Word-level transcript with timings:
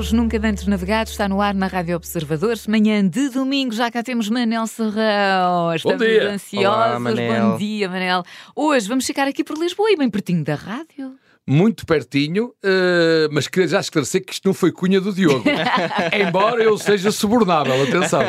Navegados, 0.00 0.12
nunca 0.12 0.38
dantes 0.38 0.66
navegados, 0.66 1.12
está 1.12 1.28
no 1.28 1.42
ar 1.42 1.54
na 1.54 1.66
Rádio 1.66 1.94
Observadores. 1.94 2.66
Manhã 2.66 3.06
de 3.06 3.28
domingo, 3.28 3.74
já 3.74 3.90
cá 3.90 4.02
temos 4.02 4.30
Manel 4.30 4.66
Serrão. 4.66 5.74
Estamos 5.74 5.98
dia. 5.98 6.30
ansiosos. 6.30 6.68
Olá, 6.68 6.98
Manel. 6.98 7.50
Bom 7.50 7.58
dia, 7.58 7.88
Manel. 7.88 8.22
Hoje 8.56 8.88
vamos 8.88 9.04
ficar 9.04 9.28
aqui 9.28 9.44
por 9.44 9.58
Lisboa 9.58 9.90
e 9.90 9.96
bem 9.96 10.08
pertinho 10.08 10.42
da 10.42 10.54
rádio. 10.54 11.16
muito 11.46 11.84
pertinho, 11.84 12.54
eh, 12.62 13.28
mas 13.30 13.46
queria 13.46 13.68
já 13.68 13.80
esclarecer 13.80 14.24
que 14.24 14.32
isto 14.32 14.46
não 14.46 14.54
foi 14.54 14.72
cunha 14.72 15.00
do 15.02 15.12
Diogo. 15.12 15.44
Embora 16.26 16.62
eu 16.62 16.78
seja 16.78 17.10
subornável, 17.10 17.82
atenção, 17.82 18.22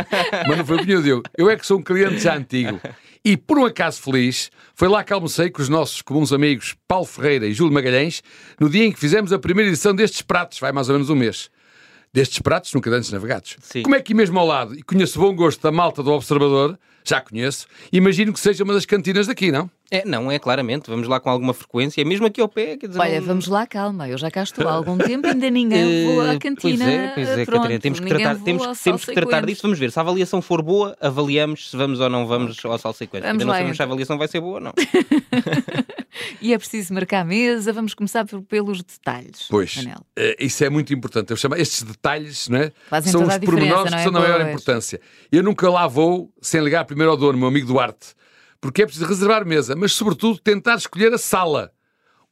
mas 0.47 0.57
não 0.57 0.65
foi 0.65 0.79
cunha 0.79 0.97
do 0.97 1.03
Diogo. 1.03 1.23
Eu 1.37 1.49
é 1.49 1.55
que 1.55 1.65
sou 1.65 1.79
um 1.79 1.83
cliente 1.83 2.19
já 2.19 2.35
antigo. 2.35 2.81
E 3.23 3.37
por 3.37 3.57
um 3.59 3.65
acaso 3.65 4.01
feliz, 4.01 4.49
foi 4.73 4.89
lá 4.89 5.03
que 5.03 5.13
almocei 5.13 5.49
com 5.49 5.61
os 5.61 5.69
nossos 5.69 6.01
comuns 6.01 6.33
amigos 6.33 6.75
Paulo 6.87 7.05
Ferreira 7.05 7.45
e 7.45 7.53
Júlio 7.53 7.73
Magalhães, 7.73 8.21
no 8.59 8.67
dia 8.67 8.83
em 8.83 8.91
que 8.91 8.99
fizemos 8.99 9.31
a 9.31 9.39
primeira 9.39 9.69
edição 9.69 9.95
destes 9.95 10.21
pratos, 10.21 10.59
vai 10.59 10.73
mais 10.73 10.89
ou 10.89 10.95
menos 10.95 11.09
um 11.09 11.15
mês. 11.15 11.49
Destes 12.13 12.39
pratos 12.39 12.73
nunca 12.73 12.89
antes 12.89 13.09
navegados. 13.11 13.55
Sim. 13.61 13.83
Como 13.83 13.95
é 13.95 14.01
que 14.01 14.13
mesmo 14.13 14.37
ao 14.37 14.45
lado, 14.45 14.75
e 14.75 14.83
conheço 14.83 15.17
o 15.17 15.23
bom 15.23 15.33
gosto 15.35 15.61
da 15.61 15.71
malta 15.71 16.03
do 16.03 16.11
Observador, 16.11 16.77
já 17.05 17.21
conheço, 17.21 17.65
imagino 17.91 18.33
que 18.33 18.39
seja 18.39 18.63
uma 18.65 18.73
das 18.73 18.85
cantinas 18.85 19.27
daqui, 19.27 19.49
não? 19.49 19.71
É, 19.89 20.05
não, 20.05 20.29
é 20.31 20.37
claramente. 20.37 20.89
Vamos 20.89 21.07
lá 21.07 21.19
com 21.21 21.29
alguma 21.29 21.53
frequência, 21.53 22.03
mesmo 22.05 22.25
aqui 22.25 22.39
ao 22.41 22.47
pé. 22.49 22.75
Quer 22.77 22.87
dizer, 22.87 22.99
Olha, 22.99 23.19
não- 23.21 23.27
vamos 23.27 23.47
lá, 23.47 23.65
calma. 23.65 24.07
Eu 24.09 24.17
já 24.17 24.29
cá 24.29 24.43
estou 24.43 24.67
há 24.67 24.71
algum 24.73 24.97
tempo, 24.97 25.25
ainda 25.27 25.49
ninguém 25.49 26.05
voa 26.13 26.31
à 26.31 26.33
Eh, 26.35 26.39
cantina. 26.39 26.85
Pois 26.85 26.93
é, 26.95 27.11
pois 27.15 27.29
é, 27.29 27.45
Pronto, 27.45 27.57
Catarina. 27.61 27.79
Temos 27.79 27.99
que 28.01 28.05
tratar, 28.07 28.35
temos, 28.39 28.67
que- 28.67 28.83
temos 28.83 29.05
que 29.05 29.13
tratar 29.13 29.45
disso. 29.45 29.61
Vamos 29.63 29.79
ver. 29.79 29.91
Se 29.91 29.99
a 29.99 30.01
avaliação 30.01 30.41
for 30.41 30.61
boa, 30.61 30.95
avaliamos 31.01 31.69
se 31.71 31.77
vamos 31.77 31.99
ou 31.99 32.09
não 32.09 32.27
vamos 32.27 32.63
ao 32.63 32.77
salsa 32.77 33.03
e 33.05 33.09
Ainda 33.13 33.33
não 33.33 33.47
lá, 33.47 33.53
sabemos 33.55 33.77
se 33.77 33.81
a 33.81 33.85
então. 33.85 33.85
avaliação 33.85 34.17
vai 34.17 34.27
ser 34.27 34.39
boa 34.41 34.55
ou 34.55 34.59
não. 34.61 34.73
E 36.41 36.53
é 36.53 36.57
preciso 36.57 36.93
marcar 36.93 37.21
a 37.21 37.25
mesa. 37.25 37.71
Vamos 37.73 37.93
começar 37.93 38.25
por- 38.25 38.41
pelos 38.43 38.83
detalhes. 38.83 39.47
Pois, 39.49 39.75
Manel. 39.77 40.05
eh, 40.15 40.35
isso 40.39 40.63
é 40.63 40.69
muito 40.69 40.93
importante. 40.93 41.31
Eu 41.31 41.37
chamo, 41.37 41.55
estes 41.55 41.83
detalhes 41.83 42.47
não 42.49 42.59
é? 42.59 42.71
Fazem 42.89 43.11
são 43.11 43.23
os 43.25 43.37
pormenores 43.39 43.91
não 43.91 43.97
que 43.97 44.01
é? 44.01 44.03
são 44.03 44.11
da 44.11 44.19
maior 44.19 44.41
importância. 44.47 44.99
Eu 45.31 45.41
nunca 45.43 45.69
lá 45.69 45.87
vou 45.87 46.33
sem 46.41 46.61
ligar 46.63 46.85
primeiro 46.85 47.11
ao 47.11 47.17
dono, 47.17 47.37
meu 47.37 47.47
amigo 47.47 47.67
Duarte, 47.67 48.13
porque 48.59 48.81
é 48.83 48.85
preciso 48.85 49.05
reservar 49.07 49.45
mesa, 49.45 49.75
mas 49.75 49.93
sobretudo 49.93 50.39
tentar 50.39 50.75
escolher 50.75 51.13
a 51.13 51.17
sala. 51.17 51.71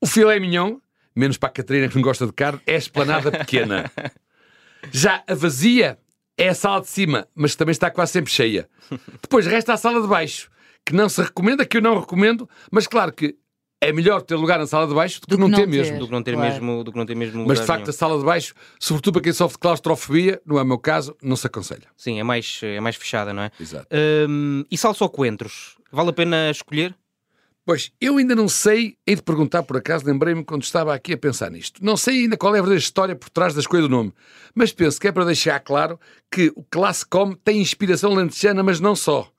O 0.01 0.05
filé 0.07 0.39
mignon, 0.39 0.77
menos 1.15 1.37
para 1.37 1.49
a 1.49 1.51
Catarina 1.51 1.87
que 1.89 1.95
não 1.95 2.01
gosta 2.01 2.25
de 2.25 2.33
carne, 2.33 2.61
é 2.67 2.75
a 2.75 2.77
esplanada 2.77 3.31
pequena. 3.31 3.91
Já 4.91 5.23
a 5.27 5.35
vazia 5.35 5.97
é 6.37 6.49
a 6.49 6.53
sala 6.53 6.81
de 6.81 6.87
cima, 6.87 7.27
mas 7.35 7.55
também 7.55 7.71
está 7.71 7.91
quase 7.91 8.13
sempre 8.13 8.31
cheia. 8.31 8.69
Depois 9.21 9.45
resta 9.45 9.73
a 9.73 9.77
sala 9.77 10.01
de 10.01 10.07
baixo, 10.07 10.49
que 10.85 10.93
não 10.93 11.09
se 11.09 11.21
recomenda, 11.21 11.65
que 11.65 11.77
eu 11.77 11.81
não 11.81 11.99
recomendo, 11.99 12.49
mas 12.71 12.87
claro 12.87 13.11
que 13.11 13.35
é 13.81 13.93
melhor 13.93 14.21
ter 14.21 14.35
lugar 14.35 14.59
na 14.59 14.67
sala 14.67 14.85
de 14.87 14.93
baixo 14.93 15.21
do 15.21 15.27
que 15.27 15.29
Do 15.31 15.35
que 15.37 15.41
não 15.41 15.47
não 15.49 15.57
ter 15.57 15.63
ter. 15.65 15.69
mesmo. 15.77 15.99
Do 15.99 16.05
que 16.07 16.11
não 16.11 16.23
ter, 16.23 16.33
Claro. 16.33 16.51
mesmo, 16.53 16.83
do 16.83 16.91
que 16.91 16.97
não 16.97 17.05
ter 17.05 17.15
mesmo 17.15 17.45
Mas 17.47 17.59
de 17.61 17.65
facto, 17.65 17.79
nenhum. 17.81 17.89
a 17.89 17.93
sala 17.93 18.19
de 18.19 18.25
baixo, 18.25 18.53
sobretudo 18.79 19.13
para 19.13 19.21
quem 19.23 19.33
sofre 19.33 19.53
de 19.55 19.59
claustrofobia, 19.59 20.41
não 20.45 20.59
é 20.59 20.63
o 20.63 20.65
meu 20.65 20.77
caso, 20.77 21.15
não 21.21 21.35
se 21.35 21.47
aconselha. 21.47 21.87
Sim, 21.95 22.19
é 22.19 22.23
mais, 22.23 22.59
é 22.63 22.79
mais 22.79 22.95
fechada, 22.97 23.33
não 23.33 23.43
é? 23.43 23.51
Exato. 23.59 23.87
Hum, 24.29 24.63
e 24.69 24.77
salsa 24.77 25.03
ou 25.05 25.09
coentros? 25.09 25.77
Vale 25.91 26.09
a 26.09 26.13
pena 26.13 26.49
escolher? 26.51 26.93
Pois, 27.65 27.91
eu 28.01 28.17
ainda 28.17 28.33
não 28.35 28.47
sei, 28.49 28.97
hei 29.05 29.15
de 29.15 29.21
perguntar 29.21 29.61
por 29.61 29.77
acaso, 29.77 30.03
lembrei-me 30.05 30.43
quando 30.43 30.63
estava 30.63 30.91
aqui 30.93 31.13
a 31.13 31.17
pensar 31.17 31.51
nisto. 31.51 31.83
Não 31.85 31.95
sei 31.95 32.23
ainda 32.23 32.35
qual 32.35 32.53
é 32.55 32.57
a 32.57 32.61
verdadeira 32.61 32.81
história 32.81 33.15
por 33.15 33.29
trás 33.29 33.53
da 33.53 33.59
escolha 33.59 33.83
do 33.83 33.89
nome, 33.89 34.11
mas 34.55 34.73
penso 34.73 34.99
que 34.99 35.07
é 35.07 35.11
para 35.11 35.23
deixar 35.23 35.59
claro 35.59 35.99
que 36.31 36.51
o 36.55 36.63
Classe 36.63 37.05
Com 37.05 37.33
tem 37.33 37.61
inspiração 37.61 38.13
lentejana, 38.15 38.63
mas 38.63 38.79
não 38.79 38.95
só. 38.95 39.29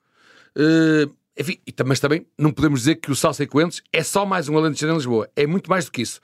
Eh, 0.56 1.08
enfim, 1.40 1.58
e 1.66 1.74
mas 1.84 1.98
também 2.00 2.26
não 2.38 2.52
podemos 2.52 2.80
dizer 2.80 2.96
que 2.96 3.10
o 3.10 3.16
Salsa 3.16 3.42
e 3.42 3.46
Coentros 3.46 3.82
é 3.92 4.02
só 4.02 4.24
mais 4.26 4.48
um 4.48 4.56
alentejano 4.58 4.92
em 4.92 4.96
Lisboa. 4.96 5.28
É 5.34 5.46
muito 5.46 5.70
mais 5.70 5.86
do 5.86 5.90
que 5.92 6.02
isso. 6.02 6.20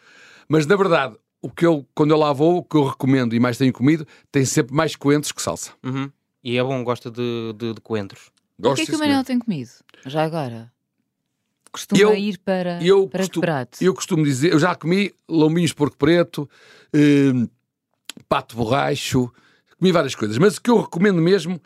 Mas, 0.48 0.66
na 0.66 0.76
verdade, 0.76 1.16
o 1.42 1.50
que 1.50 1.64
eu, 1.66 1.86
quando 1.94 2.10
eu 2.12 2.16
lá 2.18 2.32
vou, 2.32 2.58
o 2.58 2.62
que 2.62 2.76
eu 2.76 2.84
recomendo 2.84 3.34
e 3.34 3.40
mais 3.40 3.56
tenho 3.58 3.72
comido, 3.72 4.06
tem 4.30 4.44
sempre 4.44 4.74
mais 4.74 4.94
coentros 4.94 5.32
que 5.32 5.40
salsa. 5.42 5.72
Uhum. 5.82 6.10
E 6.44 6.56
é 6.56 6.62
bom, 6.62 6.84
gosta 6.84 7.10
de, 7.10 7.52
de, 7.56 7.74
de 7.74 7.80
coentros. 7.80 8.30
O 8.58 8.62
Gosto 8.62 8.76
que 8.76 8.82
é 8.82 8.86
que 8.86 8.94
o 8.94 8.98
senhor. 8.98 9.24
tem 9.24 9.38
comido? 9.38 9.70
Já 10.06 10.22
agora? 10.24 10.70
Costuma 11.72 12.00
Eu- 12.00 12.14
ir 12.14 12.38
para, 12.38 12.82
eu 12.82 13.06
para 13.08 13.20
costu- 13.20 13.34
que 13.34 13.40
prato? 13.40 13.78
Eu 13.82 13.92
costumo 13.94 14.24
dizer, 14.24 14.52
eu 14.52 14.58
já 14.58 14.74
comi 14.74 15.12
lombinhos 15.28 15.70
de 15.70 15.76
porco 15.76 15.96
preto, 15.96 16.48
hum, 16.94 17.48
pato 18.28 18.56
borracho, 18.56 19.30
comi 19.78 19.92
várias 19.92 20.14
coisas, 20.14 20.38
mas 20.38 20.56
o 20.56 20.62
que 20.62 20.70
eu 20.70 20.80
recomendo 20.80 21.20
mesmo 21.20 21.60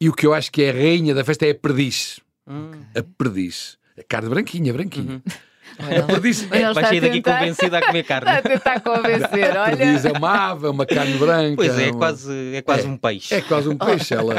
e 0.00 0.08
o 0.08 0.12
que 0.12 0.24
eu 0.26 0.32
acho 0.34 0.52
que 0.52 0.62
é 0.62 0.70
a 0.70 0.72
rainha 0.72 1.14
da 1.14 1.24
festa 1.24 1.46
é 1.46 1.50
a 1.50 1.54
perdiz. 1.54 2.20
Hum. 2.46 2.70
A 2.94 3.02
perdiz. 3.02 3.76
A 3.98 4.02
carne 4.02 4.28
branquinha, 4.28 4.72
branquinha. 4.72 5.22
Olha, 5.80 5.98
A 5.98 6.02
perdiz, 6.04 6.42
Vai 6.42 6.60
sair 6.60 6.98
a 6.98 7.00
daqui 7.00 7.20
tentar- 7.20 7.38
convencida 7.40 7.78
a 7.78 7.86
comer 7.86 7.98
Está 8.00 8.16
a 8.16 8.20
carne. 8.20 8.42
tentar 8.42 8.80
convencer, 8.80 9.56
a 9.56 9.62
olha. 9.64 9.76
perdiz 9.76 10.04
é 10.04 10.12
uma 10.12 10.30
ave, 10.52 10.66
é 10.68 10.70
uma 10.70 10.86
carne 10.86 11.14
branca. 11.18 11.56
Pois 11.56 11.78
é, 11.78 11.88
é 11.88 11.92
quase, 11.92 12.54
é 12.54 12.62
quase 12.62 12.86
É. 12.86 12.88
um 12.88 12.96
peixe. 12.96 13.34
É 13.34 13.40
quase 13.42 13.68
um 13.68 13.76
peixe. 13.76 14.14
Ela... 14.14 14.34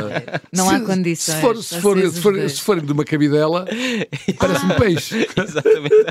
Não 0.54 0.70
há 0.70 0.80
Se- 0.80 0.86
condições, 0.86 1.36
Se, 1.36 1.42
for, 1.42 1.58
se, 1.62 1.82
for, 1.82 2.00
se, 2.10 2.22
for- 2.22 2.50
se 2.50 2.62
forem 2.62 2.86
de 2.86 2.92
uma 2.94 3.04
cabidela, 3.04 3.68
parece 4.40 4.66
um 4.66 4.70
peixe. 4.80 5.28
Exatamente. 5.38 6.06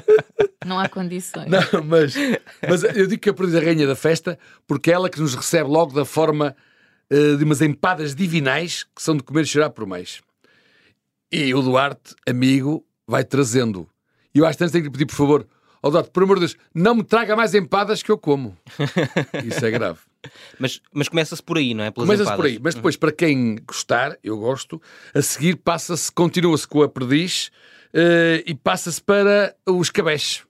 Não 0.66 0.78
há 0.78 0.88
condições. 0.88 1.48
Não, 1.50 1.82
mas, 1.84 2.14
mas 2.68 2.84
eu 2.84 3.06
digo 3.06 3.20
que 3.22 3.30
a 3.30 3.34
perdiz 3.34 3.54
é 3.54 3.58
a 3.58 3.64
rainha 3.64 3.86
da 3.86 3.96
festa 3.96 4.38
porque 4.66 4.90
é 4.90 4.94
ela 4.94 5.08
que 5.08 5.18
nos 5.20 5.34
recebe 5.34 5.68
logo 5.68 5.92
da 5.94 6.04
forma 6.04 6.54
eh, 7.10 7.36
de 7.36 7.42
umas 7.42 7.62
empadas 7.62 8.14
divinais 8.14 8.84
que 8.84 9.02
são 9.02 9.16
de 9.16 9.22
comer 9.22 9.42
e 9.42 9.46
chorar 9.46 9.70
por 9.70 9.86
mais. 9.86 10.20
E 11.30 11.54
o 11.54 11.62
Duarte, 11.62 12.14
amigo, 12.26 12.84
vai 13.06 13.24
trazendo. 13.24 13.88
E 14.34 14.38
eu 14.38 14.46
às 14.46 14.56
tantas 14.56 14.72
tenho 14.72 14.84
que 14.84 14.88
lhe 14.88 14.92
pedir, 14.92 15.06
por 15.06 15.14
favor, 15.16 15.46
ó 15.82 15.90
Duarte, 15.90 16.10
por 16.10 16.22
amor 16.22 16.36
de 16.36 16.40
Deus, 16.46 16.56
não 16.74 16.94
me 16.94 17.02
traga 17.04 17.34
mais 17.34 17.54
empadas 17.54 18.02
que 18.02 18.10
eu 18.10 18.18
como. 18.18 18.56
Isso 19.44 19.64
é 19.64 19.70
grave. 19.70 19.98
Mas, 20.58 20.80
mas 20.92 21.08
começa-se 21.08 21.42
por 21.42 21.56
aí, 21.58 21.72
não 21.74 21.84
é? 21.84 21.90
Começa-se 21.90 22.36
por 22.36 22.46
aí, 22.46 22.58
mas 22.62 22.74
depois, 22.74 22.96
para 22.96 23.12
quem 23.12 23.56
gostar, 23.66 24.16
eu 24.22 24.36
gosto, 24.38 24.80
a 25.14 25.22
seguir 25.22 25.56
passa-se, 25.56 26.10
continua-se 26.10 26.66
com 26.66 26.82
a 26.82 26.88
perdiz 26.88 27.50
eh, 27.94 28.42
e 28.46 28.54
passa-se 28.54 29.00
para 29.00 29.54
o 29.66 29.80
escabeche. 29.80 30.42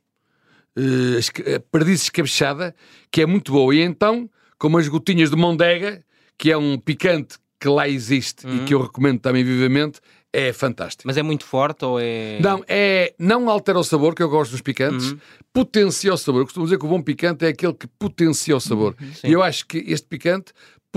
Eh, 0.76 1.18
esca- 1.18 1.56
a 1.56 1.60
perdiz 1.60 2.02
escabechada, 2.02 2.74
que 3.10 3.20
é 3.22 3.26
muito 3.26 3.52
boa. 3.52 3.74
E 3.74 3.80
então, 3.82 4.28
com 4.58 4.68
umas 4.68 4.88
gotinhas 4.88 5.30
de 5.30 5.36
mondega, 5.36 6.02
que 6.38 6.50
é 6.50 6.56
um 6.56 6.78
picante 6.78 7.36
que 7.60 7.68
lá 7.68 7.88
existe 7.88 8.46
e 8.46 8.64
que 8.64 8.74
eu 8.74 8.82
recomendo 8.82 9.18
também 9.20 9.42
vivamente, 9.44 10.00
é 10.38 10.52
fantástico. 10.52 11.04
Mas 11.06 11.16
é 11.16 11.22
muito 11.22 11.44
forte 11.44 11.84
ou 11.84 11.98
é. 12.00 12.38
Não, 12.40 12.62
é, 12.68 13.14
não 13.18 13.48
altera 13.48 13.78
o 13.78 13.84
sabor, 13.84 14.14
que 14.14 14.22
eu 14.22 14.28
gosto 14.28 14.50
dos 14.52 14.60
picantes, 14.60 15.12
Uhum. 15.12 15.18
potencia 15.52 16.12
o 16.12 16.16
sabor. 16.18 16.42
Eu 16.42 16.44
costumo 16.46 16.66
dizer 16.66 16.78
que 16.78 16.84
o 16.84 16.88
bom 16.88 17.00
picante 17.00 17.44
é 17.44 17.48
aquele 17.48 17.72
que 17.72 17.86
potencia 17.86 18.56
o 18.56 18.60
sabor. 18.60 18.94
Uhum, 19.00 19.08
e 19.24 19.32
eu 19.32 19.42
acho 19.42 19.66
que 19.66 19.78
este 19.86 20.06
picante 20.06 20.52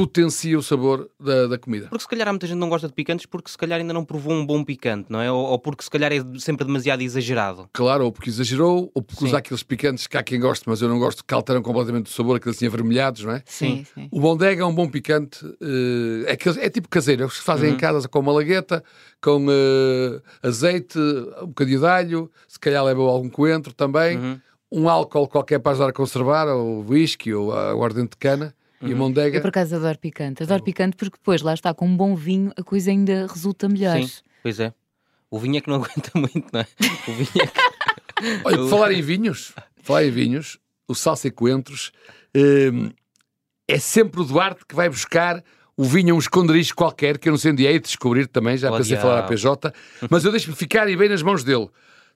potencia 0.05 0.57
o 0.57 0.63
sabor 0.63 1.09
da, 1.19 1.47
da 1.47 1.57
comida. 1.57 1.87
Porque 1.89 2.03
se 2.03 2.07
calhar 2.07 2.27
há 2.27 2.31
muita 2.31 2.47
gente 2.47 2.55
que 2.55 2.59
não 2.59 2.69
gosta 2.69 2.87
de 2.87 2.93
picantes 2.93 3.25
porque 3.25 3.49
se 3.51 3.57
calhar 3.57 3.79
ainda 3.79 3.93
não 3.93 4.05
provou 4.05 4.33
um 4.33 4.45
bom 4.45 4.63
picante, 4.63 5.07
não 5.11 5.19
é? 5.21 5.31
Ou, 5.31 5.43
ou 5.45 5.59
porque 5.59 5.83
se 5.83 5.89
calhar 5.89 6.11
é 6.11 6.23
sempre 6.39 6.65
demasiado 6.65 7.01
exagerado. 7.01 7.69
Claro, 7.73 8.05
ou 8.05 8.11
porque 8.11 8.29
exagerou, 8.29 8.91
ou 8.93 9.01
porque 9.01 9.19
Sim. 9.21 9.25
usa 9.27 9.37
aqueles 9.37 9.63
picantes 9.63 10.07
que 10.07 10.17
há 10.17 10.23
quem 10.23 10.39
goste, 10.39 10.63
mas 10.67 10.81
eu 10.81 10.87
não 10.89 10.97
gosto, 10.99 11.23
que 11.25 11.33
alteram 11.33 11.61
completamente 11.61 12.07
o 12.07 12.09
sabor, 12.13 12.37
aqueles 12.37 12.57
assim 12.57 12.67
avermelhados, 12.67 13.23
não 13.23 13.33
é? 13.33 13.43
Sim, 13.45 13.85
sim. 13.93 14.07
O 14.11 14.19
bondega 14.19 14.61
é 14.63 14.65
um 14.65 14.73
bom 14.73 14.87
picante, 14.89 15.45
eh, 15.61 16.29
é, 16.29 16.31
aquele- 16.33 16.59
é 16.61 16.69
tipo 16.69 16.87
caseiro, 16.89 17.23
é 17.23 17.27
que 17.27 17.35
se 17.35 17.41
fazem 17.41 17.73
em 17.73 17.77
casa 17.77 18.07
com 18.07 18.19
uma 18.19 18.31
lagueta, 18.31 18.83
com 19.21 19.45
eh, 19.49 20.21
azeite, 20.41 20.97
um 21.41 21.47
bocadinho 21.47 21.79
de 21.79 21.85
alho, 21.85 22.31
se 22.47 22.59
calhar 22.59 22.83
leva 22.83 23.01
algum 23.01 23.29
coentro 23.29 23.73
também, 23.73 24.17
Uhum. 24.17 24.39
um 24.71 24.89
álcool 24.89 25.27
qualquer 25.27 25.59
para 25.59 25.71
ajudar 25.73 25.89
a 25.89 25.93
conservar, 25.93 26.47
ou 26.47 26.85
whisky, 26.87 27.33
ou 27.33 27.51
a 27.53 27.71
aguardente 27.71 28.11
de 28.11 28.17
cana, 28.17 28.53
e 28.81 28.91
Eu 28.91 28.97
mondega. 28.97 29.41
por 29.41 29.49
acaso 29.49 29.75
adoro 29.75 29.97
picante. 29.99 30.43
Adoro 30.43 30.63
picante 30.63 30.95
porque 30.95 31.17
depois 31.17 31.41
lá 31.41 31.53
está 31.53 31.73
com 31.73 31.85
um 31.87 31.95
bom 31.97 32.15
vinho 32.15 32.51
a 32.57 32.63
coisa 32.63 32.91
ainda 32.91 33.27
resulta 33.27 33.67
melhor. 33.67 34.01
Sim, 34.01 34.09
pois 34.43 34.59
é. 34.59 34.73
O 35.31 35.37
vinho 35.39 35.57
é 35.57 35.61
que 35.61 35.69
não 35.69 35.75
aguenta 35.83 36.11
muito, 36.15 36.47
não 36.51 36.59
é? 36.61 36.67
O 37.07 37.11
vinho 37.13 37.29
é 37.43 37.47
que... 37.47 37.59
Olha, 38.45 38.57
por 38.57 38.69
falar 38.69 38.91
em 38.91 39.01
vinhos, 39.01 39.53
falar 39.81 40.03
em 40.05 40.11
vinhos, 40.11 40.57
o 40.87 40.93
salsa 40.95 41.27
e 41.27 41.31
coentros 41.31 41.91
eh, 42.33 42.71
é 43.67 43.79
sempre 43.79 44.19
o 44.21 44.23
Duarte 44.25 44.65
que 44.67 44.75
vai 44.75 44.89
buscar 44.89 45.43
o 45.77 45.85
vinho 45.85 46.13
a 46.13 46.17
um 46.17 46.19
esconderijo 46.19 46.75
qualquer, 46.75 47.17
que 47.17 47.29
eu 47.29 47.31
não 47.31 47.37
sei 47.37 47.51
onde 47.53 47.65
é, 47.65 47.71
e 47.73 47.79
descobrir 47.79 48.27
também, 48.27 48.57
já 48.57 48.69
Oh, 48.69 48.75
pensei 48.77 48.97
diabo. 48.97 49.03
falar 49.03 49.19
a 49.19 49.23
PJ, 49.23 49.73
mas 50.09 50.25
eu 50.25 50.31
deixo-me 50.31 50.53
ficar 50.55 50.89
e 50.89 50.97
bem 50.97 51.07
nas 51.07 51.21
mãos 51.21 51.41
dele. 51.43 51.69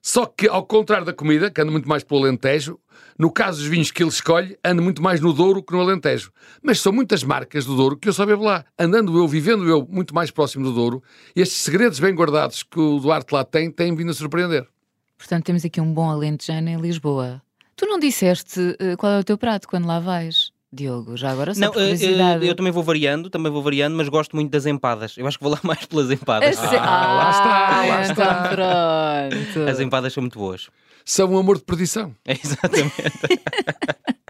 Só 0.06 0.26
que, 0.26 0.46
ao 0.46 0.66
contrário 0.66 1.06
da 1.06 1.14
comida, 1.14 1.50
que 1.50 1.58
anda 1.62 1.72
muito 1.72 1.88
mais 1.88 2.04
pelo 2.04 2.20
Alentejo, 2.20 2.78
no 3.18 3.32
caso 3.32 3.60
dos 3.60 3.66
vinhos 3.66 3.90
que 3.90 4.02
ele 4.02 4.10
escolhe, 4.10 4.54
anda 4.62 4.82
muito 4.82 5.02
mais 5.02 5.18
no 5.18 5.32
Douro 5.32 5.62
que 5.62 5.72
no 5.72 5.80
Alentejo. 5.80 6.30
Mas 6.62 6.78
são 6.78 6.92
muitas 6.92 7.24
marcas 7.24 7.64
do 7.64 7.74
Douro 7.74 7.96
que 7.96 8.06
eu 8.06 8.12
só 8.12 8.26
bebo 8.26 8.44
lá. 8.44 8.66
Andando 8.78 9.16
eu, 9.16 9.26
vivendo 9.26 9.66
eu 9.66 9.88
muito 9.88 10.14
mais 10.14 10.30
próximo 10.30 10.62
do 10.62 10.74
Douro, 10.74 11.02
estes 11.34 11.56
segredos 11.56 11.98
bem 11.98 12.14
guardados 12.14 12.62
que 12.62 12.78
o 12.78 13.00
Duarte 13.00 13.32
lá 13.32 13.46
tem, 13.46 13.70
têm 13.70 13.96
vindo 13.96 14.10
a 14.10 14.14
surpreender. 14.14 14.68
Portanto, 15.16 15.46
temos 15.46 15.64
aqui 15.64 15.80
um 15.80 15.94
bom 15.94 16.10
alentejano 16.10 16.68
em 16.68 16.76
Lisboa. 16.76 17.40
Tu 17.74 17.86
não 17.86 17.98
disseste 17.98 18.76
eh, 18.78 18.96
qual 18.96 19.10
é 19.10 19.18
o 19.20 19.24
teu 19.24 19.38
prato 19.38 19.66
quando 19.66 19.86
lá 19.86 20.00
vais, 20.00 20.52
Diogo? 20.74 21.16
Já 21.16 21.30
agora 21.30 21.54
só 21.54 21.60
Não, 21.60 21.70
por 21.72 21.80
eh, 21.80 21.84
curiosidade. 21.84 22.44
eh, 22.46 22.50
eu 22.50 22.54
também 22.54 22.72
vou 22.72 22.82
variando, 22.82 23.30
também 23.30 23.50
vou 23.52 23.62
variando, 23.62 23.96
mas 23.96 24.08
gosto 24.08 24.34
muito 24.36 24.50
das 24.50 24.66
empadas. 24.66 25.16
Eu 25.16 25.26
acho 25.26 25.38
que 25.38 25.44
vou 25.44 25.52
lá 25.52 25.60
mais 25.64 25.84
pelas 25.86 26.10
empadas. 26.10 26.56
Ah, 26.58 26.78
Ah, 26.78 27.16
lá 27.16 27.30
está, 27.30 27.86
lá 27.86 29.28
então 29.28 29.54
pronto. 29.54 29.70
As 29.70 29.80
empadas 29.80 30.12
são 30.12 30.22
muito 30.22 30.38
boas. 30.38 30.68
São 31.04 31.30
um 31.32 31.38
amor 31.38 31.58
de 31.58 31.64
perdição. 31.64 32.14
É 32.26 32.32
exatamente. 32.32 32.94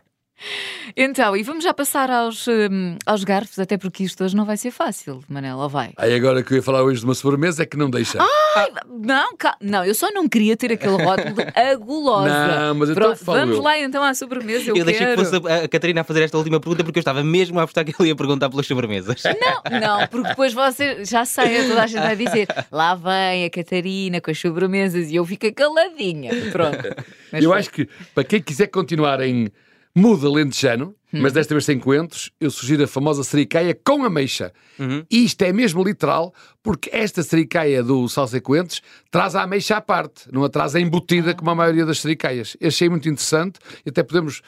Então, 0.97 1.37
e 1.37 1.43
vamos 1.43 1.65
já 1.65 1.73
passar 1.75 2.11
aos, 2.11 2.47
hum, 2.47 2.97
aos 3.05 3.25
garfos, 3.25 3.59
até 3.59 3.77
porque 3.77 4.05
isto 4.05 4.23
hoje 4.23 4.37
não 4.37 4.45
vai 4.45 4.57
ser 4.57 4.71
fácil, 4.71 5.23
Manel, 5.29 5.57
ou 5.59 5.69
vai? 5.69 5.93
Aí 5.97 6.15
agora 6.15 6.43
que 6.43 6.53
eu 6.53 6.57
ia 6.57 6.63
falar 6.63 6.83
hoje 6.83 7.01
de 7.01 7.05
uma 7.07 7.15
sobremesa 7.15 7.63
é 7.63 7.67
que 7.67 7.77
não 7.77 7.91
deixa. 7.91 8.19
Ai, 8.57 8.69
não, 8.89 9.37
ca- 9.37 9.57
não, 9.61 9.85
eu 9.85 9.95
só 9.95 10.11
não 10.13 10.29
queria 10.29 10.57
ter 10.57 10.73
aquele 10.73 11.03
rótulo 11.03 11.35
de 11.35 11.43
a 11.61 11.75
gulosa. 11.75 12.29
Não, 12.29 12.75
mas 12.77 12.91
então 12.91 13.03
Pronto, 13.03 13.25
falo 13.25 13.39
vamos 13.41 13.57
eu. 13.57 13.63
lá 13.63 13.79
então 13.79 14.03
à 14.05 14.15
sobremesa. 14.15 14.71
Eu, 14.71 14.77
Eu, 14.77 14.85
deixei 14.85 15.07
que 15.07 15.15
quero. 15.17 15.25
fosse 15.31 15.49
a, 15.49 15.65
a 15.65 15.69
Catarina 15.69 16.01
a 16.03 16.05
fazer 16.05 16.23
esta 16.23 16.37
última 16.39 16.61
pergunta 16.61 16.85
porque 16.85 16.99
eu 16.99 17.03
estava 17.03 17.25
mesmo 17.25 17.59
a 17.59 17.63
apostar 17.65 17.85
que 17.85 17.95
ele 17.99 18.09
ia 18.11 18.17
perguntar 18.17 18.49
pelas 18.51 18.67
sobremesas. 18.67 19.23
Não, 19.25 19.81
não, 19.81 20.07
porque 20.09 20.29
depois 20.29 20.53
você 20.53 21.05
já 21.05 21.25
sei, 21.25 21.67
toda 21.69 21.83
a 21.83 21.87
gente 21.87 22.03
vai 22.03 22.15
dizer 22.17 22.47
lá 22.71 22.95
vem 22.95 23.45
a 23.45 23.51
Catarina 23.51 24.21
com 24.21 24.31
as 24.31 24.39
sobremesas 24.39 25.11
e 25.11 25.17
eu 25.17 25.25
fico 25.25 25.53
caladinha. 25.55 26.31
Pronto. 26.53 26.79
Mas 27.33 27.43
eu 27.43 27.51
foi. 27.51 27.59
acho 27.59 27.71
que, 27.71 27.89
para 28.15 28.23
quem 28.25 28.41
quiser 28.41 28.69
continuar 28.69 29.21
em 29.21 29.49
muda 29.95 30.29
lentejano, 30.31 30.95
Hum. 31.13 31.21
mas 31.23 31.33
desta 31.33 31.55
vez 31.55 31.65
sem 31.65 31.79
coentros, 31.79 32.33
eu 32.41 32.51
sugiro 32.51 32.83
a 32.83 32.89
famosa 32.89 33.23
sericaia 33.23 33.73
com 33.73 34.03
ameixa. 34.05 34.53
Uhum. 34.81 35.05
E 35.09 35.25
isto 35.25 35.41
é 35.43 35.53
mesmo 35.53 35.85
literal, 35.85 36.35
porque 36.61 36.91
esta 36.93 37.23
sericaia 37.23 37.85
do 37.85 38.09
salsa 38.09 38.39
e 38.39 38.41
coentros 38.41 38.83
traz 39.13 39.37
a 39.37 39.45
ameixa 39.45 39.77
à 39.77 39.81
parte, 39.81 40.25
não 40.33 40.43
a 40.43 40.49
traz 40.49 40.75
a 40.75 40.81
embutida 40.81 41.33
como 41.33 41.49
a 41.51 41.55
maioria 41.55 41.87
das 41.87 42.01
sericaias. 42.01 42.57
Eu 42.61 42.67
achei 42.67 42.89
muito 42.89 43.09
interessante 43.09 43.61
e 43.87 43.91
até 43.91 44.03
podemos, 44.03 44.43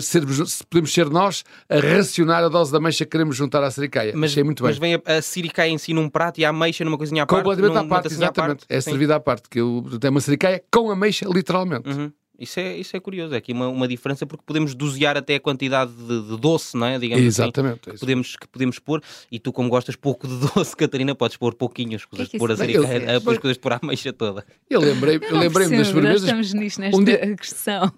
ser, 0.00 0.22
podemos 0.70 0.92
ser 0.94 1.10
nós 1.10 1.42
a 1.68 1.80
racionar 1.80 2.44
a 2.44 2.48
dose 2.48 2.70
de 2.70 2.76
ameixa 2.76 3.04
que 3.04 3.10
queremos 3.10 3.34
juntar 3.34 3.64
à 3.64 3.70
sericaia. 3.72 4.12
Mas, 4.14 4.30
achei 4.30 4.44
muito 4.44 4.62
bem. 4.62 4.70
mas 4.70 4.78
vem 4.78 4.94
a, 4.94 5.02
a 5.04 5.20
siricaia 5.20 5.70
em 5.70 5.78
si 5.78 5.92
num 5.92 6.08
prato 6.08 6.38
e 6.40 6.44
a 6.44 6.50
ameixa 6.50 6.84
numa 6.84 6.96
coisinha 6.96 7.24
à 7.24 7.26
parte. 7.26 7.42
Completamente 7.42 7.74
num- 7.74 7.80
à 7.80 7.88
parte, 7.88 8.04
tacinha 8.04 8.20
à 8.20 8.30
exatamente. 8.30 8.58
parte. 8.60 8.66
É 8.72 8.80
Sim. 8.80 8.90
servida 8.90 9.16
à 9.16 9.20
parte, 9.20 9.48
que 9.48 9.58
eu 9.58 9.84
tenho 10.00 10.12
uma 10.14 10.20
sericaia 10.20 10.62
com 10.70 10.88
ameixa, 10.88 11.26
literalmente. 11.28 11.88
Uhum. 11.88 12.12
Isso 12.38 12.58
é, 12.58 12.76
isso 12.76 12.96
é 12.96 13.00
curioso, 13.00 13.34
é 13.34 13.36
aqui 13.36 13.52
uma, 13.52 13.68
uma 13.68 13.86
diferença 13.86 14.26
porque 14.26 14.42
podemos 14.44 14.74
dosear 14.74 15.16
até 15.16 15.36
a 15.36 15.40
quantidade 15.40 15.92
de, 15.92 16.22
de 16.30 16.36
doce, 16.38 16.76
não 16.76 16.86
é? 16.86 16.98
Digamos 16.98 17.24
assim, 17.26 17.42
Exatamente. 17.42 17.88
é 17.88 17.92
que 17.92 18.00
podemos, 18.00 18.36
que 18.36 18.48
podemos 18.48 18.78
pôr. 18.78 19.00
E 19.30 19.38
tu, 19.38 19.52
como 19.52 19.68
gostas 19.68 19.94
pouco 19.96 20.26
de 20.26 20.34
doce, 20.54 20.74
Catarina, 20.74 21.14
podes 21.14 21.36
pôr 21.36 21.54
pouquinhos, 21.54 22.04
coisas 22.04 22.28
que 22.28 22.36
é 22.36 22.38
de 22.38 22.40
pôr 22.40 22.50
a 22.50 22.54
dizer? 22.54 23.08
a- 23.08 23.18
depois 23.18 23.38
coisas 23.38 23.56
de 23.56 23.60
pôr 23.60 23.72
a 23.74 23.78
ameixa 23.82 24.12
toda. 24.12 24.44
Eu 24.68 24.80
lembrei- 24.80 25.20
eu 25.22 25.36
lembrei-me 25.38 25.76
das 25.76 25.86
sobremesas. 25.88 26.22
Estamos 26.24 26.52
nisto 26.54 26.80
nesta 26.80 26.96
Um 27.00 27.04
dia- 27.04 27.36
questão. 27.36 27.92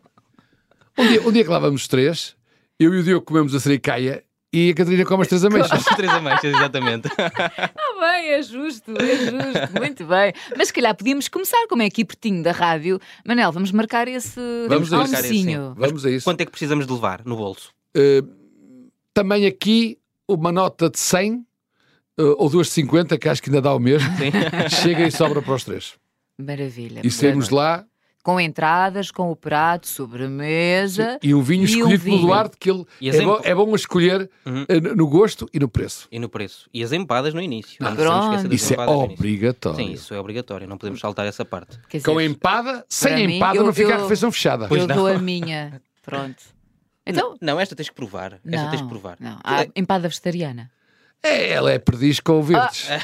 Um 0.98 1.06
dia, 1.08 1.22
um 1.28 1.32
dia 1.32 1.44
que 1.44 1.50
lá 1.50 1.58
vamos 1.58 1.88
três, 1.88 2.36
eu 2.78 2.92
e 2.92 2.98
o 2.98 3.02
Diogo 3.02 3.24
comemos 3.24 3.54
a 3.54 3.60
sericaia 3.60 4.22
e 4.54 4.70
a 4.70 4.74
Catarina 4.74 5.04
come 5.04 5.22
as 5.22 5.28
três 5.28 5.44
ameixas. 5.44 5.72
As 5.72 5.96
três 5.96 6.12
ameixas, 6.12 6.54
exatamente. 6.54 7.08
Ah, 7.76 8.12
bem, 8.12 8.30
é 8.30 8.42
justo, 8.42 8.92
é 8.92 9.16
justo, 9.16 9.80
muito 9.80 10.04
bem. 10.04 10.32
Mas 10.56 10.68
se 10.68 10.74
calhar 10.74 10.94
podíamos 10.94 11.28
começar, 11.28 11.66
como 11.68 11.82
é 11.82 11.86
aqui 11.86 12.04
pertinho 12.04 12.42
da 12.42 12.52
rádio. 12.52 13.00
Manel, 13.26 13.50
vamos 13.50 13.72
marcar 13.72 14.06
esse 14.06 14.40
Vamos 14.68 14.92
a 14.92 15.02
isso. 15.02 15.16
almocinho. 15.16 15.74
Vamos 15.76 16.06
a 16.06 16.10
isso. 16.10 16.24
Quanto 16.24 16.40
é 16.40 16.44
que 16.44 16.50
precisamos 16.50 16.86
de 16.86 16.92
levar 16.92 17.22
no 17.24 17.36
bolso? 17.36 17.70
Uh, 17.96 18.28
também 19.12 19.46
aqui 19.46 19.98
uma 20.28 20.52
nota 20.52 20.88
de 20.90 20.98
100 20.98 21.34
uh, 21.34 21.44
ou 22.36 22.48
duas 22.48 22.68
de 22.68 22.74
50, 22.74 23.18
que 23.18 23.28
acho 23.28 23.42
que 23.42 23.48
ainda 23.48 23.62
dá 23.62 23.74
o 23.74 23.78
mesmo. 23.78 24.08
Sim. 24.16 24.30
Chega 24.82 25.06
e 25.06 25.10
sobra 25.10 25.42
para 25.42 25.54
os 25.54 25.64
três. 25.64 25.94
Maravilha. 26.38 27.00
E 27.04 27.10
saímos 27.10 27.48
lá 27.48 27.84
Com 28.24 28.40
entradas, 28.40 29.10
com 29.12 29.30
o 29.30 29.36
prato, 29.36 29.86
sobremesa. 29.86 31.18
e 31.22 31.34
um 31.34 31.42
vinho 31.42 31.60
E 31.60 31.64
um 31.64 31.64
escolhido 31.78 32.02
pelo 32.04 32.16
vinho. 32.16 32.26
Duarte, 32.26 32.56
que 32.58 32.70
ele 32.70 32.84
E 33.00 33.10
é 33.10 33.20
bom, 33.22 33.40
é 33.44 33.54
bom 33.54 33.72
a 33.72 33.76
escolher 33.76 34.30
Uhum. 34.46 34.62
uh, 34.62 34.96
no 34.96 35.06
gosto 35.06 35.48
e 35.52 35.60
no 35.60 35.68
preço. 35.68 36.08
E 36.10 36.18
no 36.18 36.28
preço. 36.28 36.66
E 36.72 36.82
as 36.82 36.90
empadas 36.92 37.34
no 37.34 37.40
início. 37.40 37.76
Ah, 37.86 37.90
Não 37.90 38.50
Isso 38.50 38.72
é 38.74 38.86
obrigatório. 38.86 39.76
Sim, 39.84 39.92
isso 39.92 40.14
é 40.14 40.18
obrigatório, 40.18 40.66
não 40.66 40.78
podemos 40.78 41.00
saltar 41.00 41.26
essa 41.26 41.44
parte. 41.44 41.78
Quer 41.88 42.02
Com 42.02 42.12
a 42.12 42.22
dizer, 42.22 42.30
empada, 42.30 42.84
sem 42.88 43.12
a 43.12 43.16
mim, 43.26 43.36
empada 43.36 43.58
eu- 43.58 43.64
não 43.64 43.72
fica 43.74 43.90
a 43.94 43.96
eu- 43.98 44.02
refeição 44.02 44.32
fechada. 44.32 44.68
Pois 44.68 44.80
eu 44.82 44.88
não. 44.88 44.96
dou 44.96 45.06
a 45.06 45.18
minha. 45.18 45.80
Pronto. 46.02 46.42
Então, 47.06 47.36
Não, 47.42 47.60
esta 47.60 47.76
tens 47.76 47.90
que 47.90 47.94
provar. 47.94 48.40
Esta 48.46 48.62
não, 48.64 48.70
tens 48.70 48.80
que 48.80 48.88
provar. 48.88 49.18
Não, 49.20 49.38
há 49.44 49.66
empada 49.76 50.08
vegetariana. 50.08 50.70
É, 51.24 51.52
ela 51.52 51.72
é 51.72 51.78
perdiz 51.78 52.20
com 52.20 52.42
verdes. 52.42 52.86
Ah, 52.90 53.00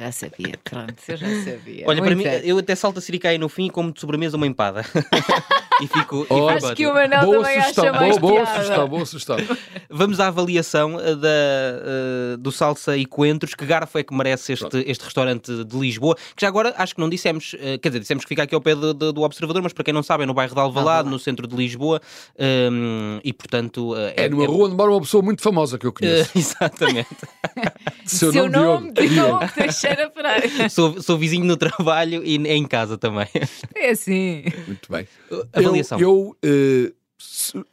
Já 0.00 0.12
sabia, 0.12 0.54
pronto, 0.64 0.94
eu 1.08 1.16
já 1.16 1.26
sabia. 1.44 1.84
Olha, 1.86 2.00
para 2.02 2.14
Muito 2.14 2.16
mim, 2.16 2.24
bem. 2.24 2.40
eu 2.44 2.58
até 2.58 2.74
salto 2.74 2.98
a 2.98 3.00
siricaia 3.02 3.38
no 3.38 3.48
fim 3.48 3.66
e 3.66 3.70
como 3.70 3.92
de 3.92 4.00
sobremesa 4.00 4.36
uma 4.36 4.46
empada. 4.46 4.82
e 5.82 5.86
fico, 5.86 6.22
e 6.22 6.26
Oh, 6.30 6.48
fico 6.48 6.66
Acho 6.66 6.74
que 6.74 6.86
o 6.86 6.94
Manel 6.94 7.20
boa 7.24 7.36
também 7.42 7.58
acha 7.58 7.68
sugestão, 7.74 7.92
mais 7.94 8.18
boa, 8.18 8.32
boa 8.32 8.46
sugestão, 8.46 8.88
boa 8.88 9.06
sugestão. 9.06 9.36
Vamos 9.90 10.20
à 10.20 10.28
avaliação 10.28 10.98
eh, 11.00 11.14
da, 11.16 11.28
eh, 11.28 12.36
do 12.38 12.50
salsa 12.50 12.96
e 12.96 13.04
coentros. 13.04 13.54
Que 13.54 13.66
garfo 13.66 13.98
é 13.98 14.02
que 14.02 14.14
merece 14.14 14.52
este, 14.54 14.84
este 14.86 15.04
restaurante 15.04 15.64
de 15.64 15.76
Lisboa? 15.78 16.14
Que 16.34 16.40
já 16.42 16.48
agora 16.48 16.74
acho 16.78 16.94
que 16.94 17.00
não 17.00 17.08
dissemos, 17.10 17.54
eh, 17.60 17.76
quer 17.78 17.90
dizer, 17.90 18.00
dissemos 18.00 18.24
que 18.24 18.28
fica 18.28 18.44
aqui 18.44 18.54
ao 18.54 18.60
pé 18.60 18.74
de- 18.74 18.94
de- 18.94 19.12
do 19.12 19.22
Observador, 19.22 19.62
mas 19.62 19.72
para 19.74 19.84
quem 19.84 19.92
não 19.92 20.02
sabe, 20.02 20.22
é 20.22 20.26
no 20.26 20.32
bairro 20.34 20.54
de 20.54 20.60
Alvalade, 20.60 20.88
Alvalade. 20.88 21.08
no 21.10 21.18
centro 21.18 21.46
de 21.46 21.54
Lisboa. 21.56 22.00
ehm, 22.38 23.18
e 23.24 23.32
portanto. 23.32 23.94
eh, 23.96 24.14
É 24.24 24.28
numa 24.28 24.46
rua 24.46 24.66
onde 24.66 24.76
mora 24.76 24.90
uma 24.90 25.00
pessoa 25.00 25.22
muito 25.22 25.42
famosa 25.42 25.78
que 25.78 25.86
eu 25.86 25.92
conheço. 25.92 26.30
exatamente. 26.70 27.16
Seu, 28.04 28.32
Seu 28.32 28.48
nome, 28.48 28.92
Diogo. 28.92 29.08
Diogo 29.08 29.48
Teixeira 29.54 30.10
Pereira. 30.10 30.68
sou, 30.68 31.00
sou 31.02 31.18
vizinho 31.18 31.44
no 31.44 31.56
trabalho 31.56 32.22
e 32.24 32.36
em 32.36 32.66
casa 32.66 32.96
também. 32.96 33.28
É 33.74 33.90
assim. 33.90 34.44
Muito 34.66 34.90
bem. 34.90 35.06
Avaliação. 35.52 35.98
Eu, 35.98 36.36
eu, 36.42 36.88
eh, 36.88 36.92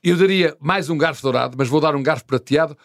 eu 0.04 0.18
daria 0.18 0.56
mais 0.60 0.90
um 0.90 0.98
garfo 0.98 1.22
dourado, 1.22 1.56
mas 1.58 1.68
vou 1.68 1.80
dar 1.80 1.96
um 1.96 2.04
garfo 2.04 2.26
prateado 2.26 2.78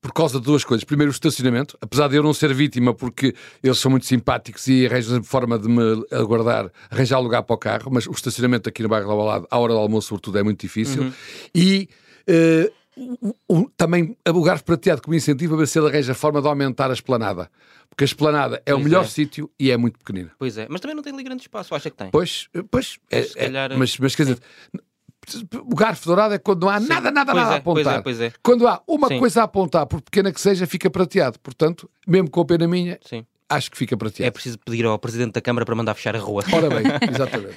por 0.00 0.12
causa 0.12 0.38
de 0.38 0.44
duas 0.44 0.64
coisas. 0.64 0.84
Primeiro, 0.84 1.10
o 1.10 1.14
estacionamento, 1.14 1.76
apesar 1.80 2.08
de 2.08 2.16
eu 2.16 2.22
não 2.22 2.32
ser 2.32 2.54
vítima, 2.54 2.94
porque 2.94 3.34
eles 3.62 3.78
são 3.78 3.90
muito 3.90 4.06
simpáticos 4.06 4.66
e 4.68 4.86
arranjam 4.86 5.22
forma 5.22 5.58
de 5.58 5.68
me 5.68 5.82
aguardar, 6.12 6.70
arranjar 6.90 7.18
lugar 7.18 7.42
para 7.42 7.54
o 7.54 7.58
carro, 7.58 7.90
mas 7.90 8.06
o 8.06 8.12
estacionamento 8.12 8.68
aqui 8.68 8.82
no 8.82 8.88
bairro 8.88 9.08
do 9.08 9.16
lado, 9.16 9.48
à 9.50 9.58
hora 9.58 9.72
do 9.72 9.78
almoço, 9.78 10.08
sobretudo, 10.08 10.38
é 10.38 10.42
muito 10.42 10.60
difícil. 10.60 11.02
Uhum. 11.02 11.12
E. 11.54 11.88
eh, 12.26 12.70
o- 12.96 13.34
o- 13.48 13.70
também 13.76 14.16
o 14.28 14.42
garfo 14.42 14.64
prateado 14.64 15.02
como 15.02 15.14
incentivo 15.14 15.54
a 15.54 15.58
ver 15.58 15.68
se 15.68 15.78
ele 15.78 15.88
arranja 15.88 16.14
forma 16.14 16.40
de 16.40 16.48
aumentar 16.48 16.90
a 16.90 16.94
esplanada. 16.94 17.50
Porque 17.88 18.04
a 18.04 18.06
esplanada 18.06 18.62
é 18.66 18.72
o 18.74 18.76
Pois 18.78 18.84
melhor 18.84 19.04
é. 19.04 19.08
sítio 19.08 19.50
e 19.58 19.70
é 19.70 19.76
muito 19.76 19.98
pequenina. 19.98 20.32
Pois 20.38 20.58
é, 20.58 20.66
mas 20.68 20.80
também 20.80 20.94
não 20.96 21.02
tem 21.02 21.12
ali 21.12 21.22
grande 21.22 21.42
espaço, 21.42 21.74
acha 21.74 21.88
que 21.90 21.96
tem? 21.96 22.10
Pois, 22.10 22.48
pois 22.70 22.98
é, 23.10 23.22
Se 23.22 23.38
é, 23.38 23.44
calhar- 23.44 23.78
mas, 23.78 23.96
mas 23.98 24.14
quer 24.14 24.24
dizer, 24.24 24.38
o 25.60 25.74
garfo 25.74 26.06
dourado 26.06 26.34
é 26.34 26.38
quando 26.38 26.62
não 26.62 26.68
há 26.70 26.80
Sim. 26.80 26.88
nada, 26.88 27.10
nada, 27.10 27.32
Pois 27.32 27.42
nada 27.44 27.54
é, 27.54 27.56
a 27.56 27.60
apontar. 27.60 28.02
Pois 28.02 28.20
é, 28.20 28.22
pois 28.24 28.32
é. 28.32 28.38
Quando 28.42 28.66
há 28.68 28.82
uma 28.86 29.08
Sim. 29.08 29.18
coisa 29.18 29.40
a 29.40 29.44
apontar, 29.44 29.86
por 29.86 30.00
pequena 30.00 30.32
que 30.32 30.40
seja, 30.40 30.66
fica 30.66 30.88
prateado. 30.90 31.38
Portanto, 31.40 31.88
mesmo 32.06 32.30
com 32.30 32.40
a 32.40 32.44
pena 32.44 32.66
minha, 32.68 32.98
Sim. 33.04 33.24
Acho 33.48 33.70
que 33.70 33.76
fica 33.78 33.94
É 33.94 33.98
prateado. 33.98 34.32
preciso 34.32 34.58
pedir 34.58 34.84
ao 34.84 34.98
Presidente 34.98 35.32
da 35.32 35.40
Câmara 35.40 35.64
para 35.64 35.74
mandar 35.74 35.94
fechar 35.94 36.14
a 36.16 36.18
rua. 36.18 36.42
Ora 36.52 36.68
bem, 36.68 36.82
exatamente. 37.10 37.56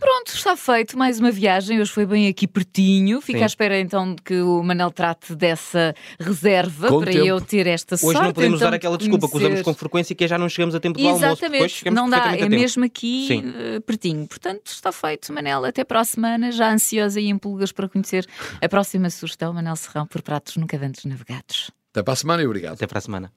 Pronto, 0.00 0.28
está 0.34 0.56
feito 0.56 0.98
mais 0.98 1.18
uma 1.20 1.30
viagem. 1.30 1.80
Hoje 1.80 1.90
foi 1.90 2.04
bem 2.06 2.28
aqui 2.28 2.46
pertinho. 2.46 3.20
Fica 3.20 3.38
Sim. 3.38 3.44
à 3.44 3.46
espera 3.46 3.78
então 3.78 4.14
de 4.14 4.22
que 4.22 4.40
o 4.40 4.62
Manel 4.62 4.90
trate 4.90 5.34
dessa 5.34 5.94
reserva 6.18 6.88
Com 6.88 7.00
para 7.00 7.12
tempo. 7.12 7.26
eu 7.26 7.40
ter 7.40 7.66
esta 7.66 7.96
sorte. 7.96 8.16
Hoje 8.16 8.26
não 8.26 8.32
podemos 8.32 8.56
então, 8.58 8.66
usar 8.66 8.70
de 8.70 8.76
aquela 8.76 8.98
desculpa 8.98 9.28
que 9.28 9.36
usamos 9.36 9.48
conhecer. 9.50 9.64
com 9.64 9.74
frequência 9.74 10.14
que 10.14 10.24
é 10.24 10.28
já 10.28 10.38
não 10.38 10.48
chegamos 10.48 10.74
a 10.74 10.80
tempo 10.80 10.98
do 10.98 11.04
almoço. 11.06 11.20
Depois 11.22 11.38
Exatamente, 11.40 11.68
chegamos 11.74 11.96
não 12.00 12.10
dá, 12.10 12.36
é 12.36 12.48
mesmo 12.48 12.84
aqui 12.84 13.26
Sim. 13.28 13.54
eh, 13.56 13.80
pertinho. 13.80 14.26
Portanto, 14.26 14.66
está 14.66 14.90
feito, 14.92 15.32
Manel. 15.32 15.64
Até 15.64 15.84
para 15.84 16.00
a 16.00 16.04
semana, 16.04 16.50
já 16.52 16.70
ansiosa 16.72 17.20
e 17.20 17.28
em 17.28 17.38
pulgas 17.38 17.72
para 17.72 17.88
conhecer 17.88 18.26
a 18.60 18.68
próxima 18.68 19.08
sugestão, 19.10 19.52
Manel 19.52 19.76
Serrão, 19.76 20.06
por 20.06 20.22
pratos 20.22 20.56
nunca 20.56 20.76
antes 20.84 21.04
navegados. 21.04 21.70
Até 21.92 22.02
para 22.02 22.12
a 22.14 22.16
semana 22.16 22.42
e 22.42 22.46
obrigado. 22.46 22.74
Até 22.74 22.86
para 22.86 22.98
a 22.98 23.02
semana. 23.02 23.32